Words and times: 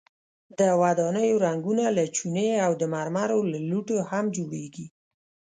د 0.59 0.61
ودانیو 0.81 1.41
رنګونه 1.45 1.85
له 1.97 2.05
چونې 2.15 2.47
او 2.65 2.71
د 2.81 2.83
مرمرو 2.93 3.39
له 3.51 3.59
لوټو 3.69 3.97
هم 4.09 4.25
جوړیږي. 4.37 4.87